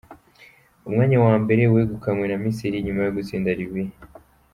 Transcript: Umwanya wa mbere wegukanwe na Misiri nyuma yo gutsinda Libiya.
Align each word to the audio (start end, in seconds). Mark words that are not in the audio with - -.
Umwanya 0.87 1.17
wa 1.25 1.33
mbere 1.43 1.63
wegukanwe 1.73 2.25
na 2.27 2.37
Misiri 2.43 2.83
nyuma 2.85 3.01
yo 3.03 3.11
gutsinda 3.17 3.57
Libiya. 3.59 3.95